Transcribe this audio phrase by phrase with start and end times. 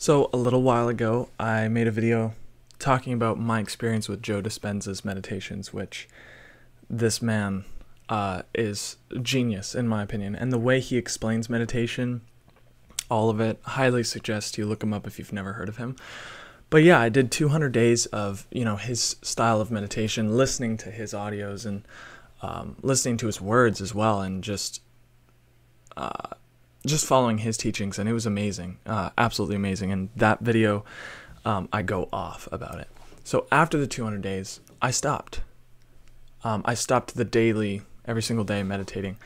[0.00, 2.32] So, a little while ago, I made a video
[2.78, 6.08] talking about my experience with Joe Dispenza's meditations, which
[6.88, 7.66] this man
[8.08, 10.34] uh, is genius, in my opinion.
[10.34, 12.22] And the way he explains meditation,
[13.10, 15.96] all of it, highly suggest you look him up if you've never heard of him.
[16.70, 20.90] But yeah, I did 200 days of you know his style of meditation, listening to
[20.90, 21.86] his audios and
[22.40, 24.80] um, listening to his words as well, and just
[25.94, 26.36] uh,
[26.86, 29.92] just following his teachings, and it was amazing, uh, absolutely amazing.
[29.92, 30.84] And that video,
[31.44, 32.88] um, I go off about it.
[33.24, 35.42] So after the 200 days, I stopped.
[36.42, 39.18] Um, I stopped the daily, every single day meditating,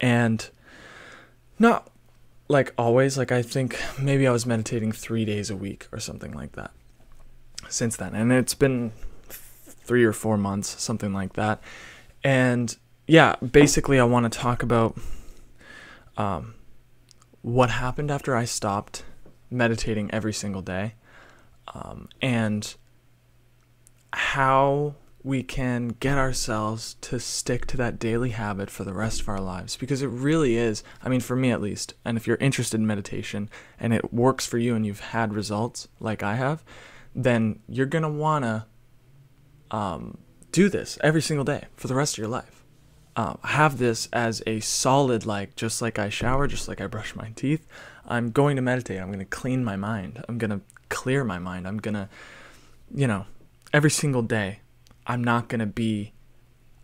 [0.00, 0.48] and
[1.58, 1.90] not
[2.48, 3.18] like always.
[3.18, 6.70] Like I think maybe I was meditating three days a week or something like that.
[7.68, 8.92] Since then, and it's been
[9.28, 11.60] three or four months, something like that.
[12.24, 12.74] And
[13.06, 14.96] yeah, basically, I want to talk about
[16.16, 16.54] um,
[17.42, 19.04] what happened after I stopped
[19.50, 20.94] meditating every single day
[21.74, 22.74] um, and
[24.12, 29.28] how we can get ourselves to stick to that daily habit for the rest of
[29.28, 29.76] our lives.
[29.76, 32.86] Because it really is i mean for me at least and if you're interested in
[32.86, 33.48] meditation
[33.78, 36.64] and it works for you and you've had results like i have
[37.14, 38.66] then you're going to want to
[39.70, 40.18] um,
[40.50, 42.61] do this every single day for the rest of your life
[43.16, 47.14] um, have this as a solid like just like i shower just like i brush
[47.14, 47.66] my teeth
[48.06, 49.00] i'm going to meditate.
[49.00, 50.24] I'm going to clean my mind.
[50.28, 51.68] I'm going to clear my mind.
[51.68, 52.08] I'm going to
[52.94, 53.26] you know
[53.72, 54.60] every single day
[55.06, 56.12] i'm not going to be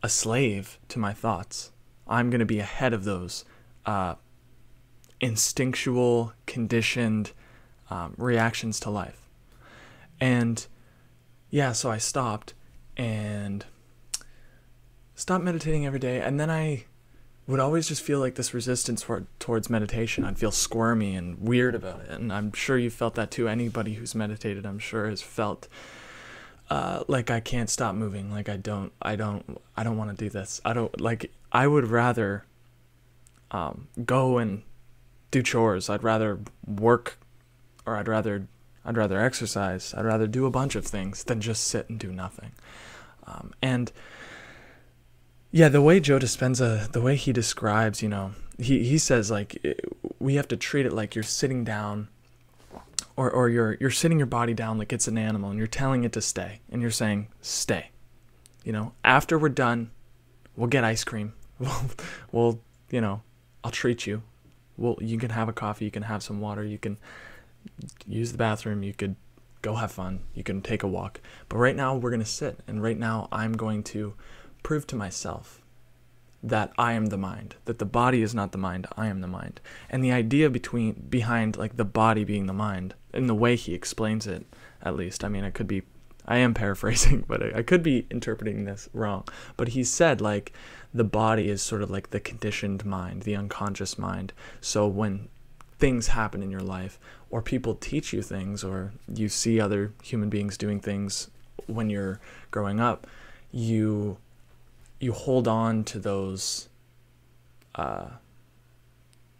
[0.02, 1.72] a slave to my thoughts.
[2.06, 3.44] I'm going to be ahead of those
[3.84, 4.14] uh,
[5.20, 7.32] instinctual conditioned
[7.90, 9.20] um, reactions to life.
[10.20, 10.66] And
[11.50, 12.54] yeah so i stopped
[12.96, 13.64] and
[15.18, 16.84] stop meditating every day and then i
[17.48, 19.06] would always just feel like this resistance
[19.38, 20.22] towards meditation.
[20.22, 23.48] I'd feel squirmy and weird about it and i'm sure you felt that too.
[23.48, 25.66] Anybody who's meditated i'm sure has felt
[26.70, 30.24] uh, like i can't stop moving like i don't i don't i don't want to
[30.24, 30.60] do this.
[30.64, 32.44] I don't like i would rather
[33.50, 34.62] um, go and
[35.30, 35.88] do chores.
[35.88, 37.18] I'd rather work
[37.86, 38.46] or i'd rather
[38.84, 39.94] i'd rather exercise.
[39.94, 42.52] I'd rather do a bunch of things than just sit and do nothing.
[43.26, 43.90] Um, and
[45.50, 49.58] yeah, the way Joe Dispenza, the way he describes, you know, he, he says like
[49.64, 49.74] eh,
[50.18, 52.08] we have to treat it like you're sitting down
[53.16, 56.04] or, or you're you're sitting your body down like it's an animal and you're telling
[56.04, 57.90] it to stay and you're saying stay.
[58.64, 59.90] You know, after we're done,
[60.56, 61.34] we'll get ice cream.
[61.60, 61.90] We'll,
[62.30, 62.60] we'll
[62.90, 63.22] you know,
[63.64, 64.22] I'll treat you.
[64.76, 66.98] Well, you can have a coffee, you can have some water, you can
[68.06, 69.16] use the bathroom, you could
[69.60, 71.20] go have fun, you can take a walk.
[71.48, 74.14] But right now we're to sit and right now I'm going to
[74.68, 75.62] prove to myself
[76.42, 79.26] that I am the mind, that the body is not the mind, I am the
[79.26, 79.62] mind.
[79.88, 83.72] And the idea between behind like the body being the mind, in the way he
[83.72, 84.44] explains it,
[84.82, 85.24] at least.
[85.24, 85.84] I mean, I could be,
[86.26, 89.24] I am paraphrasing, but I, I could be interpreting this wrong.
[89.56, 90.52] But he said like
[90.92, 94.34] the body is sort of like the conditioned mind, the unconscious mind.
[94.60, 95.30] So when
[95.78, 100.28] things happen in your life, or people teach you things, or you see other human
[100.28, 101.30] beings doing things
[101.66, 102.20] when you're
[102.50, 103.06] growing up,
[103.50, 104.18] you
[105.00, 106.68] you hold on to those
[107.74, 108.08] uh,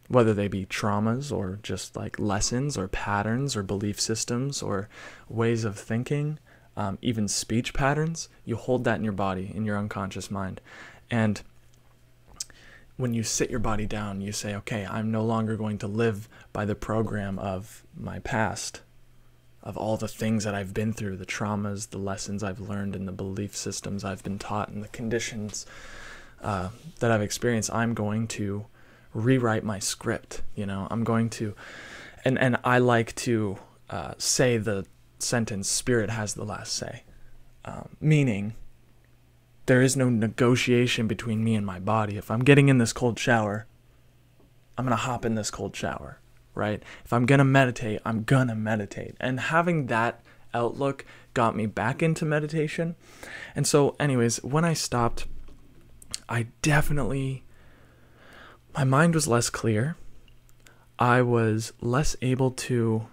[0.09, 4.89] whether they be traumas or just like lessons or patterns or belief systems or
[5.29, 6.39] ways of thinking
[6.77, 10.61] um, even speech patterns you hold that in your body in your unconscious mind.
[11.11, 11.43] And
[12.97, 16.29] when you sit your body down you say okay i'm no longer going to live
[16.53, 18.83] by the program of my past
[19.69, 23.07] of all the things that I've been through, the traumas, the lessons I've learned, and
[23.07, 25.67] the belief systems I've been taught, and the conditions
[26.43, 26.71] uh,
[27.01, 28.65] that I've experienced, I'm going to
[29.13, 30.41] rewrite my script.
[30.55, 31.55] You know, I'm going to,
[32.25, 33.59] and and I like to
[33.91, 34.87] uh, say the
[35.19, 37.03] sentence "Spirit has the last say,"
[37.67, 38.55] um, meaning
[39.67, 42.17] there is no negotiation between me and my body.
[42.17, 43.67] If I'm getting in this cold shower,
[44.79, 46.21] I'm gonna hop in this cold shower
[46.59, 46.83] right?
[47.05, 49.15] If I'm going to meditate, I'm going to meditate.
[49.21, 50.21] And having that
[50.53, 52.97] outlook got me back into meditation.
[53.55, 55.27] And so, anyways, when I stopped,
[56.29, 57.45] I definitely,
[58.75, 59.97] my mind was less clear.
[60.99, 63.07] I was less able to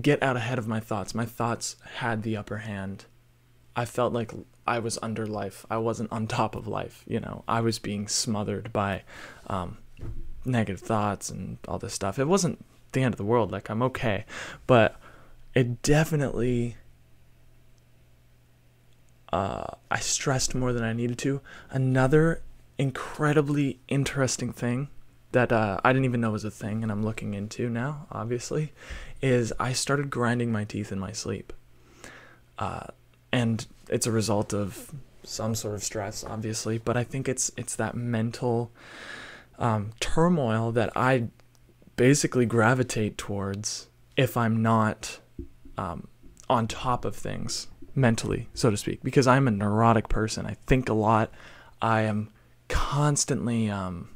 [0.00, 1.14] get out ahead of my thoughts.
[1.14, 3.04] My thoughts had the upper hand.
[3.74, 4.32] I felt like
[4.66, 5.66] I was under life.
[5.70, 7.02] I wasn't on top of life.
[7.06, 9.02] You know, I was being smothered by
[9.48, 9.78] um,
[10.44, 12.18] negative thoughts and all this stuff.
[12.18, 13.52] It wasn't the end of the world.
[13.52, 14.24] Like I'm okay,
[14.66, 14.96] but
[15.54, 16.76] it definitely.
[19.32, 21.40] Uh, I stressed more than I needed to.
[21.70, 22.42] Another
[22.76, 24.88] incredibly interesting thing
[25.32, 28.72] that uh, I didn't even know was a thing, and I'm looking into now, obviously,
[29.22, 31.54] is I started grinding my teeth in my sleep.
[32.58, 32.88] Uh,
[33.32, 34.92] and it's a result of
[35.24, 38.70] some sort of stress, obviously, but I think it's it's that mental
[39.58, 41.28] um, turmoil that I
[41.96, 45.20] basically gravitate towards if I'm not
[45.76, 46.08] um,
[46.48, 50.46] on top of things mentally, so to speak, because I'm a neurotic person.
[50.46, 51.30] I think a lot.
[51.80, 52.30] I am
[52.68, 54.10] constantly, um,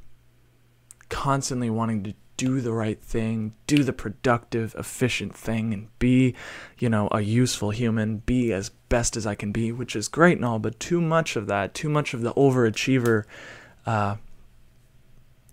[1.09, 6.35] constantly wanting to do the right thing, do the productive, efficient thing, and be,
[6.79, 10.37] you know, a useful human, be as best as I can be, which is great
[10.37, 13.25] and all, but too much of that, too much of the overachiever,
[13.87, 14.17] uh,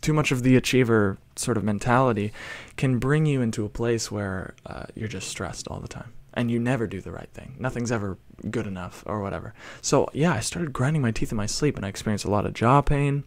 [0.03, 2.31] too much of the achiever sort of mentality
[2.77, 6.51] can bring you into a place where uh, you're just stressed all the time and
[6.51, 7.55] you never do the right thing.
[7.57, 8.17] Nothing's ever
[8.51, 9.53] good enough or whatever.
[9.81, 12.45] So, yeah, I started grinding my teeth in my sleep and I experienced a lot
[12.45, 13.23] of jaw pain.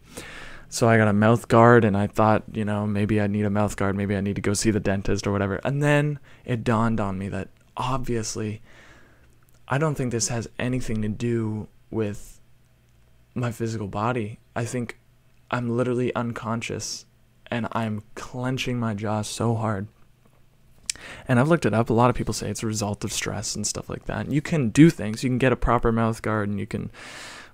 [0.69, 3.49] So I got a mouth guard and I thought, you know, maybe I need a
[3.49, 5.55] mouth guard, maybe I need to go see the dentist or whatever.
[5.63, 8.61] And then it dawned on me that obviously
[9.67, 12.39] I don't think this has anything to do with
[13.33, 14.39] my physical body.
[14.55, 14.99] I think
[15.49, 17.05] I'm literally unconscious
[17.49, 19.87] and I'm clenching my jaw so hard.
[21.27, 21.89] And I've looked it up.
[21.89, 24.31] A lot of people say it's a result of stress and stuff like that.
[24.31, 25.23] You can do things.
[25.23, 26.91] You can get a proper mouth guard and you can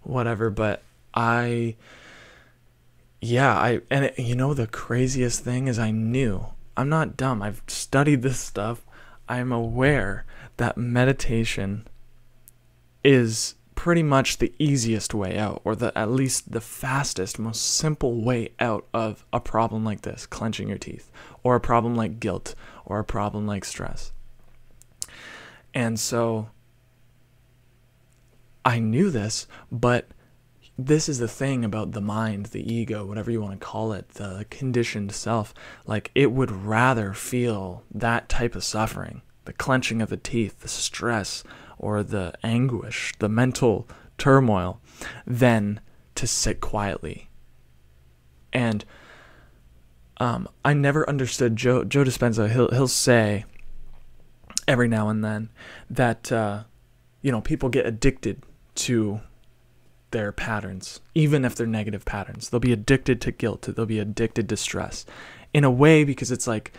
[0.01, 0.81] whatever, but
[1.13, 1.75] I
[3.21, 6.45] yeah, I and it, you know the craziest thing is I knew.
[6.75, 7.41] I'm not dumb.
[7.41, 8.81] I've studied this stuff.
[9.29, 10.25] I'm aware
[10.57, 11.87] that meditation
[13.03, 18.21] is pretty much the easiest way out or the at least the fastest, most simple
[18.21, 21.11] way out of a problem like this, clenching your teeth,
[21.43, 24.13] or a problem like guilt, or a problem like stress.
[25.73, 26.47] And so
[28.63, 30.07] I knew this, but
[30.77, 34.11] this is the thing about the mind, the ego, whatever you want to call it,
[34.11, 35.53] the conditioned self.
[35.85, 40.69] Like it would rather feel that type of suffering, the clenching of the teeth, the
[40.69, 41.43] stress,
[41.77, 43.87] or the anguish, the mental
[44.17, 44.79] turmoil,
[45.25, 45.79] than
[46.15, 47.29] to sit quietly.
[48.51, 48.85] And
[50.17, 52.51] um, I never understood Joe Joe Dispenza.
[52.51, 53.45] He'll he'll say
[54.67, 55.49] every now and then
[55.89, 56.63] that uh,
[57.21, 58.43] you know people get addicted
[58.75, 59.21] to
[60.11, 62.49] their patterns, even if they're negative patterns.
[62.49, 63.67] They'll be addicted to guilt.
[63.75, 65.05] They'll be addicted to stress,
[65.53, 66.71] in a way because it's like,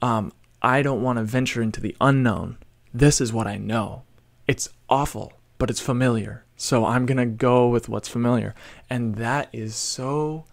[0.00, 2.58] um, I don't want to venture into the unknown.
[2.94, 4.02] This is what I know.
[4.46, 6.44] It's awful, but it's familiar.
[6.56, 8.54] So I'm gonna go with what's familiar,
[8.90, 10.44] and that is so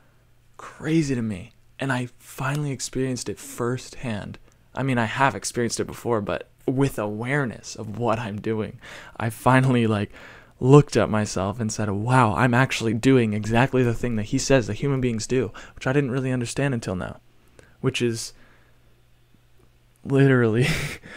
[0.57, 1.51] crazy to me.
[1.79, 4.37] And I finally experienced it firsthand.
[4.73, 8.79] I mean, I have experienced it before, but with awareness of what I'm doing,
[9.17, 10.11] I finally like
[10.59, 14.67] looked at myself and said, wow, I'm actually doing exactly the thing that he says
[14.67, 17.19] that human beings do, which I didn't really understand until now,
[17.81, 18.33] which is
[20.03, 20.67] literally,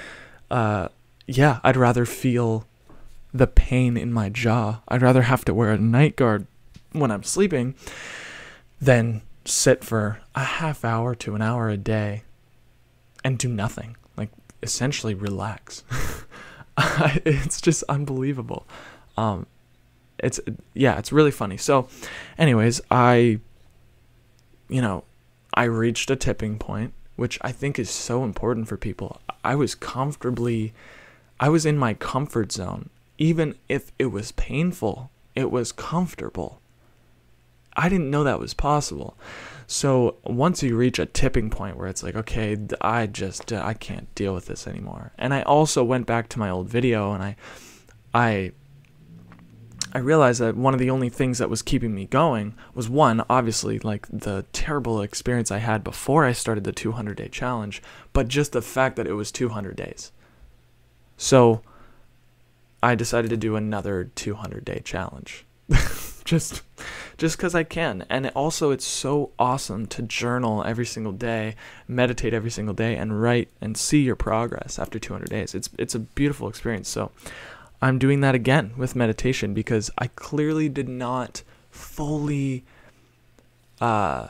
[0.51, 0.89] uh,
[1.27, 2.67] yeah, I'd rather feel
[3.33, 4.81] the pain in my jaw.
[4.89, 6.47] I'd rather have to wear a night guard
[6.93, 7.75] when I'm sleeping
[8.81, 12.23] than sit for a half hour to an hour a day
[13.25, 13.97] and do nothing.
[14.17, 14.31] Like,
[14.63, 15.85] essentially relax.
[17.25, 18.67] it's just unbelievable.
[19.17, 19.47] Um,
[20.19, 20.41] it's
[20.75, 21.57] yeah, it's really funny.
[21.57, 21.89] So,
[22.39, 23.41] anyways, I,
[24.69, 25.05] you know,
[25.55, 29.21] I reached a tipping point, which I think is so important for people.
[29.45, 30.73] I was comfortably,
[31.43, 35.11] I was in my comfort zone, even if it was painful.
[35.35, 36.61] It was comfortable.
[37.77, 39.17] I didn't know that was possible.
[39.67, 43.75] So once you reach a tipping point where it's like, okay, I just uh, I
[43.75, 45.11] can't deal with this anymore.
[45.19, 47.35] And I also went back to my old video and I
[48.15, 48.53] I
[49.93, 53.25] I realized that one of the only things that was keeping me going was one,
[53.29, 57.83] obviously, like the terrible experience I had before I started the 200 day challenge,
[58.13, 60.13] but just the fact that it was 200 days.
[61.17, 61.63] So
[62.83, 65.45] I decided to do another 200 day challenge.
[66.25, 66.63] just
[67.17, 68.05] just cuz I can.
[68.09, 71.55] And also it's so awesome to journal every single day,
[71.87, 75.55] meditate every single day and write and see your progress after 200 days.
[75.55, 76.89] It's it's a beautiful experience.
[76.89, 77.13] So
[77.81, 82.65] I'm doing that again with meditation because I clearly did not fully,
[83.81, 84.29] uh,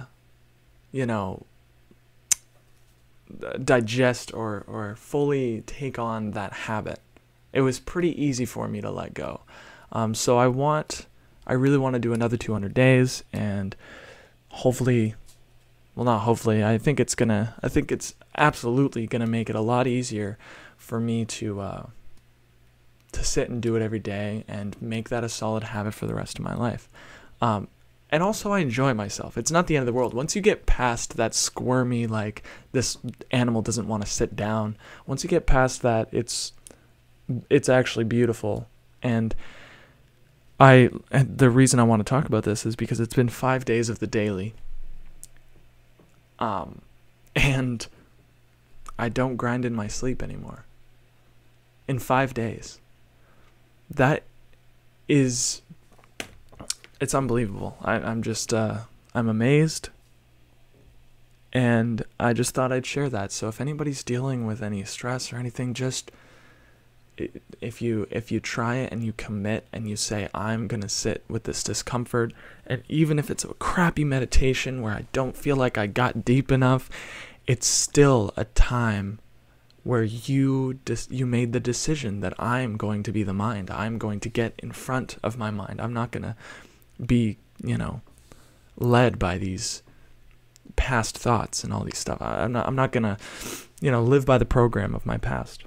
[0.91, 1.45] you know,
[3.65, 7.01] digest or, or fully take on that habit.
[7.53, 9.43] It was pretty easy for me to let go.
[9.91, 11.07] Um, so I want,
[11.47, 13.77] I really want to do another 200 days and
[14.49, 15.15] hopefully,
[15.95, 19.61] well, not hopefully, I think it's gonna, I think it's absolutely gonna make it a
[19.61, 20.39] lot easier
[20.77, 21.87] for me to, uh,
[23.13, 26.15] to sit and do it every day and make that a solid habit for the
[26.15, 26.89] rest of my life.
[27.43, 27.69] Um,
[28.13, 29.39] and also I enjoy myself.
[29.39, 30.13] It's not the end of the world.
[30.13, 32.43] Once you get past that squirmy like
[32.73, 32.99] this
[33.31, 34.77] animal doesn't want to sit down.
[35.07, 36.53] Once you get past that, it's
[37.49, 38.69] it's actually beautiful.
[39.03, 39.35] And
[40.61, 43.89] I the reason I want to talk about this is because it's been 5 days
[43.89, 44.53] of the daily.
[46.39, 46.83] Um
[47.35, 47.87] and
[48.99, 50.67] I don't grind in my sleep anymore.
[51.89, 52.79] In 5 days.
[53.91, 54.25] That
[55.09, 55.63] is
[57.03, 57.77] it's unbelievable.
[57.83, 58.83] I, I'm just uh,
[59.13, 59.89] I'm amazed,
[61.53, 63.33] and I just thought I'd share that.
[63.33, 66.13] So if anybody's dealing with any stress or anything, just
[67.61, 71.25] if you if you try it and you commit and you say I'm gonna sit
[71.29, 72.33] with this discomfort,
[72.67, 76.53] and even if it's a crappy meditation where I don't feel like I got deep
[76.53, 76.89] enough,
[77.49, 79.19] it's still a time
[79.83, 80.79] where you
[81.11, 83.73] you made the decision that I'm going to be the mind.
[83.73, 85.81] I'm going to get in front of my mind.
[85.81, 86.37] I'm not gonna
[87.07, 88.01] be, you know,
[88.77, 89.83] led by these
[90.77, 92.21] past thoughts and all these stuff.
[92.21, 93.19] I, am not I'm not gonna,
[93.81, 95.65] you know, live by the program of my past.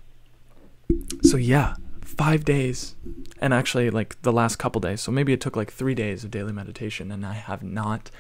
[1.24, 2.96] So yeah, five days,
[3.40, 5.02] and actually like the last couple days.
[5.02, 8.12] So maybe it took like three days of daily meditation, and I have not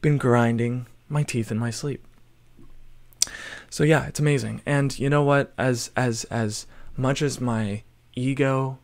[0.00, 2.06] been grinding my teeth in my sleep.
[3.70, 4.62] So yeah, it's amazing.
[4.66, 5.52] And you know what?
[5.56, 6.66] As as as
[6.96, 7.82] much as my
[8.14, 8.78] ego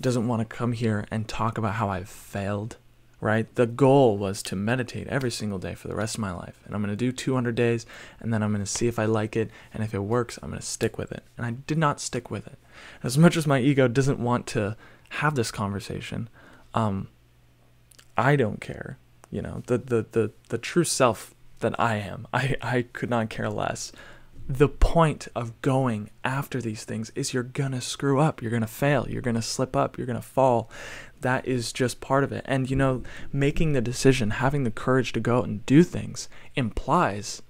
[0.00, 2.78] doesn't want to come here and talk about how I've failed
[3.20, 3.54] right?
[3.54, 6.60] The goal was to meditate every single day for the rest of my life.
[6.64, 7.86] And I'm going to do 200 days
[8.18, 9.50] and then I'm going to see if I like it.
[9.74, 11.22] And if it works, I'm going to stick with it.
[11.36, 12.58] And I did not stick with it.
[13.02, 14.76] As much as my ego doesn't want to
[15.10, 16.28] have this conversation,
[16.74, 17.08] um,
[18.16, 18.98] I don't care.
[19.30, 23.30] You know, the, the, the, the true self that I am, I, I could not
[23.30, 23.92] care less.
[24.52, 29.06] The point of going after these things is you're gonna screw up, you're gonna fail,
[29.08, 30.70] you're gonna slip up, you're gonna fall
[31.20, 32.44] that is just part of it.
[32.46, 33.02] And you know,
[33.32, 37.42] making the decision, having the courage to go out and do things implies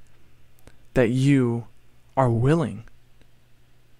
[0.94, 1.66] that you
[2.16, 2.84] are willing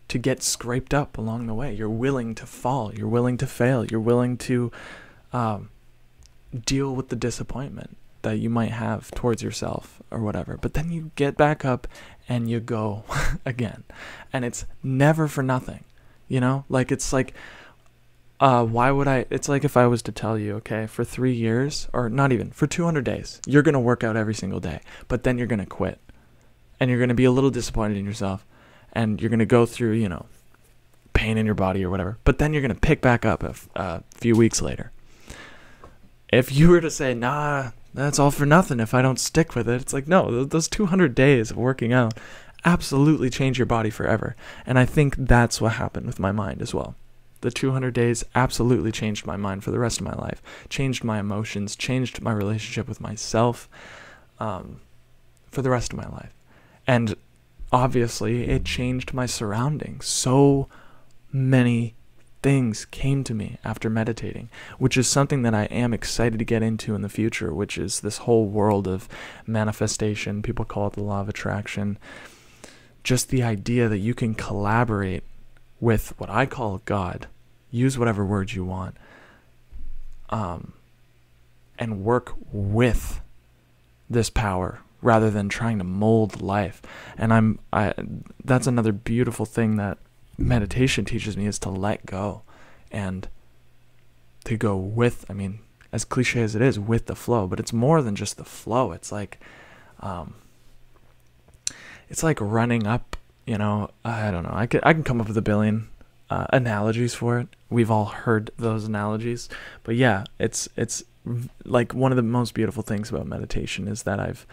[0.09, 1.73] to get scraped up along the way.
[1.73, 2.92] You're willing to fall.
[2.92, 3.85] You're willing to fail.
[3.85, 4.73] You're willing to
[5.33, 5.71] um,
[6.66, 10.57] deal with the disappointment that you might have towards yourself or whatever.
[10.57, 11.87] But then you get back up
[12.29, 13.05] and you go
[13.47, 13.85] again.
[14.33, 15.85] And it's never for nothing.
[16.29, 17.35] You know, like it's like
[18.41, 19.27] uh, why would I?
[19.29, 22.50] It's like if I was to tell you, okay, for three years, or not even,
[22.50, 25.61] for 200 days, you're going to work out every single day, but then you're going
[25.61, 26.00] to quit.
[26.81, 28.47] And you're going to be a little disappointed in yourself.
[28.95, 30.25] And you're going to go through, you know,
[31.12, 32.17] pain in your body or whatever.
[32.25, 34.91] But then you're going to pick back up a few weeks later.
[36.33, 39.68] If you were to say, nah, that's all for nothing if I don't stick with
[39.68, 42.14] it, it's like, no, those 200 days of working out
[42.64, 44.37] absolutely change your body forever.
[44.66, 46.94] And I think that's what happened with my mind as well
[47.40, 51.18] the 200 days absolutely changed my mind for the rest of my life, changed my
[51.18, 53.68] emotions, changed my relationship with myself
[54.38, 54.80] um,
[55.50, 56.35] for the rest of my life.
[56.87, 57.16] And
[57.73, 60.06] obviously, it changed my surroundings.
[60.06, 60.68] So
[61.32, 61.94] many
[62.42, 66.62] things came to me after meditating, which is something that I am excited to get
[66.62, 69.09] into in the future, which is this whole world of
[69.47, 70.42] manifestation.
[70.42, 71.99] People call it the law of attraction.
[73.04, 75.25] Just the idea that you can collaborate
[75.80, 77.26] with what I call God.
[77.70, 78.97] Use whatever words you want.
[80.30, 80.75] Um,
[81.78, 83.20] and work with
[84.09, 86.82] this power rather than trying to mold life.
[87.16, 87.94] And I'm I
[88.44, 89.99] that's another beautiful thing that
[90.40, 92.42] meditation teaches me is to let go
[92.90, 93.28] and
[94.44, 95.61] to go with I mean
[95.92, 98.92] as cliche as it is with the flow, but it's more than just the flow.
[98.92, 99.38] It's like
[100.00, 100.35] um
[102.09, 103.16] it's like running up
[103.47, 104.52] you know, I don't know.
[104.52, 105.88] I can I can come up with a billion
[106.28, 107.49] uh, analogies for it.
[107.68, 109.49] We've all heard those analogies,
[109.82, 111.02] but yeah, it's it's
[111.64, 114.47] like one of the most beautiful things about meditation is that I've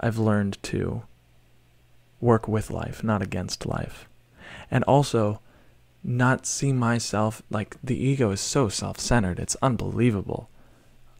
[0.00, 1.02] I've learned to
[2.20, 4.06] work with life, not against life,
[4.72, 5.40] and also
[6.02, 9.38] not see myself like the ego is so self-centered.
[9.38, 10.48] It's unbelievable.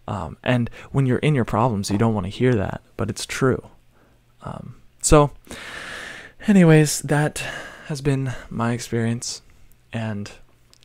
[0.09, 3.26] Um, and when you're in your problems, you don't want to hear that, but it's
[3.26, 3.68] true.
[4.42, 5.30] Um, so
[6.49, 7.44] anyways, that
[7.87, 9.42] has been my experience.
[9.92, 10.32] And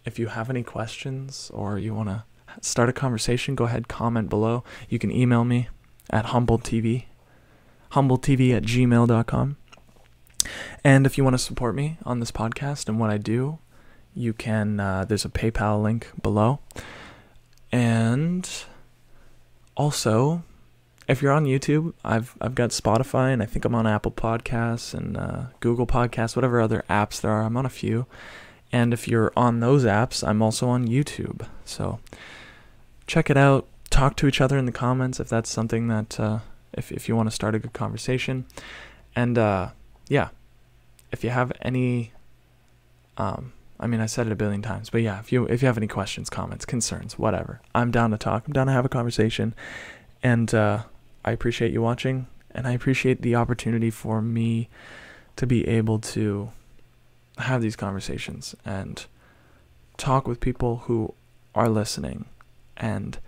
[0.06, 2.24] if you have any questions or you want to
[2.62, 4.64] start a conversation, go ahead, comment below.
[4.90, 5.70] You can email me
[6.10, 7.06] at humbletv,
[7.94, 9.58] humbletv at gmail.com.
[10.84, 13.60] And if you want to support me on this podcast and what I do,
[14.14, 16.60] you can, uh, there's a PayPal link below.
[17.72, 18.50] And
[19.76, 20.44] also,
[21.08, 24.94] if you're on YouTube, I've I've got Spotify and I think I'm on Apple Podcasts
[24.94, 27.44] and uh, Google Podcasts, whatever other apps there are.
[27.44, 28.06] I'm on a few,
[28.72, 31.48] and if you're on those apps, I'm also on YouTube.
[31.66, 32.00] So
[33.06, 33.68] check it out.
[33.90, 36.40] talk to each other in the comments if that's something that uh,
[36.74, 38.46] if if you want to start a good conversation.
[39.16, 39.70] And uh,
[40.10, 40.30] yeah,
[41.12, 42.12] if you have any,
[43.18, 45.68] um, I mean, I said it a billion times, but yeah, if you if you
[45.68, 48.48] have any questions, comments, concerns, whatever, I'm down to talk.
[48.48, 49.54] I'm down to have a conversation,
[50.24, 50.84] and uh,
[51.24, 54.70] I appreciate you watching, and I appreciate the opportunity for me
[55.36, 56.52] to be able to
[57.38, 59.06] have these conversations and
[59.98, 61.14] talk with people who
[61.54, 62.26] are listening.
[62.76, 63.20] And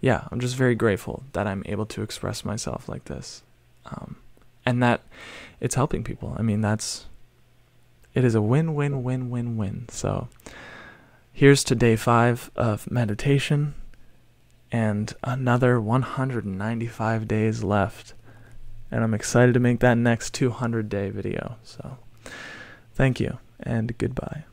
[0.00, 3.42] yeah, I'm just very grateful that I'm able to express myself like this,
[3.86, 4.16] um,
[4.64, 5.02] and that
[5.60, 6.34] it's helping people.
[6.38, 7.06] I mean, that's
[8.14, 9.86] it is a win, win, win, win, win.
[9.88, 10.28] So
[11.32, 13.74] here's to day five of meditation,
[14.70, 18.14] and another 195 days left,
[18.90, 21.56] and I'm excited to make that next 200 day video.
[21.62, 21.98] So
[22.94, 24.44] thank you and goodbye.